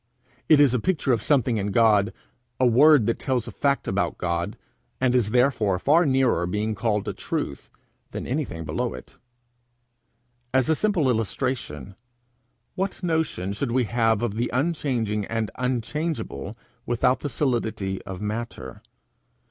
It 0.49 0.59
is 0.59 0.73
a 0.73 0.79
picture 0.79 1.13
of 1.13 1.21
something 1.21 1.57
in 1.57 1.67
God, 1.69 2.11
a 2.59 2.65
word 2.65 3.05
that 3.05 3.19
tells 3.19 3.47
a 3.47 3.51
fact 3.51 3.87
about 3.87 4.17
God, 4.17 4.57
and 4.99 5.13
is 5.13 5.29
therefore 5.29 5.77
far 5.77 6.07
nearer 6.07 6.47
being 6.47 6.73
called 6.73 7.07
a 7.07 7.13
truth 7.13 7.69
than 8.09 8.25
anything 8.25 8.65
below 8.65 8.95
it. 8.95 9.17
As 10.55 10.69
a 10.69 10.75
simple 10.75 11.07
illustration: 11.07 11.93
What 12.73 13.03
notion 13.03 13.53
should 13.53 13.69
we 13.73 13.83
have 13.83 14.23
of 14.23 14.33
the 14.33 14.49
unchanging 14.51 15.25
and 15.25 15.51
unchangeable, 15.59 16.57
without 16.87 17.19
the 17.19 17.29
solidity 17.29 18.01
of 18.01 18.21
matter? 18.21 18.81